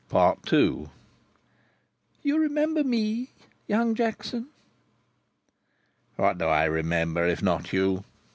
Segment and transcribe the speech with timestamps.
[0.51, 0.89] II
[2.23, 3.35] "You remember me,
[3.67, 4.47] Young Jackson?"
[6.15, 8.03] "What do I remember if not you?